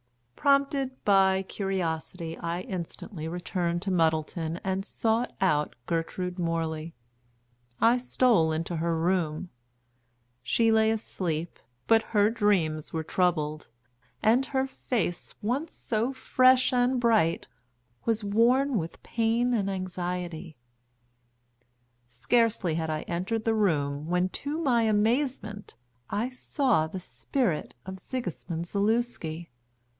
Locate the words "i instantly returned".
2.39-3.83